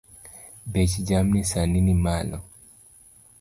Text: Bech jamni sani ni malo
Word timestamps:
Bech 0.71 0.93
jamni 1.07 1.41
sani 1.51 1.79
ni 1.87 1.93
malo 2.03 2.37